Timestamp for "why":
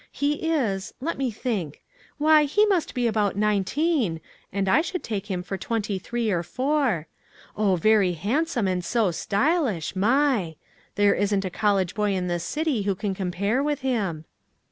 2.17-2.45